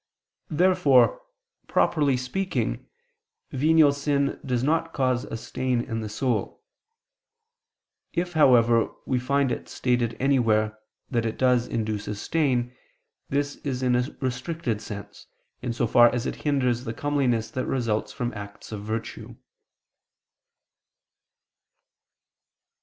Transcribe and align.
Therefore, 0.49 1.21
properly 1.67 2.17
speaking, 2.17 2.87
venial 3.51 3.91
sin 3.91 4.39
does 4.43 4.63
not 4.63 4.93
cause 4.93 5.25
a 5.25 5.37
stain 5.37 5.79
in 5.81 5.99
the 5.99 6.09
soul. 6.09 6.63
If, 8.11 8.33
however, 8.33 8.91
we 9.05 9.19
find 9.19 9.51
it 9.51 9.69
stated 9.69 10.17
anywhere 10.19 10.75
that 11.11 11.23
it 11.27 11.37
does 11.37 11.67
induce 11.67 12.07
a 12.07 12.15
stain, 12.15 12.75
this 13.29 13.57
is 13.57 13.83
in 13.83 13.95
a 13.95 14.05
restricted 14.21 14.81
sense, 14.81 15.27
in 15.61 15.71
so 15.71 15.85
far 15.85 16.11
as 16.11 16.25
it 16.25 16.37
hinders 16.37 16.83
the 16.83 16.95
comeliness 16.95 17.51
that 17.51 17.67
results 17.67 18.11
from 18.11 18.33
acts 18.33 18.71
of 18.71 18.83
virtue. 18.83 19.35